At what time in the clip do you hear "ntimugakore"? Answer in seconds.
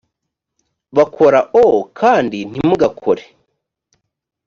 2.49-3.23